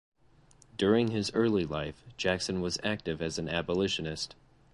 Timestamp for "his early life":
1.11-2.03